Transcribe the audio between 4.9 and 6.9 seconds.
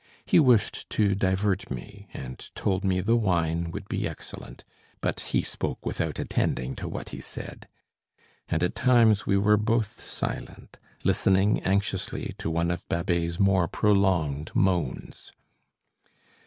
but he spoke without attending to